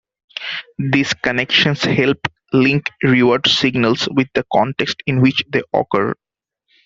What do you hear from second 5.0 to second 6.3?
in which they occur.